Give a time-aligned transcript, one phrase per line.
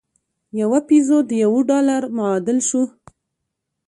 [0.59, 2.83] یو پیزو د یوه ډالر معادل شو.